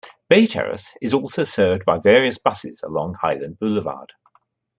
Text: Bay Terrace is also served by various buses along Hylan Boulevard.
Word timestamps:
Bay 0.29 0.47
Terrace 0.47 0.97
is 0.99 1.13
also 1.13 1.43
served 1.43 1.85
by 1.85 1.99
various 1.99 2.39
buses 2.39 2.81
along 2.81 3.13
Hylan 3.13 3.53
Boulevard. 3.59 4.13